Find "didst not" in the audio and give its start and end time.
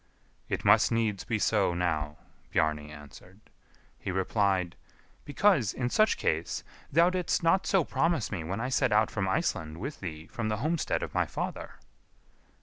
7.11-7.67